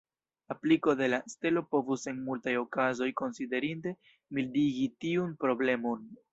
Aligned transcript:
Apliko 0.53 0.95
de 1.01 1.09
la 1.13 1.19
stelo 1.33 1.63
povus 1.75 2.07
en 2.13 2.23
multaj 2.31 2.55
okazoj 2.63 3.11
konsiderinde 3.23 3.95
mildigi 4.39 4.91
tiun 5.07 5.41
problemon. 5.47 6.13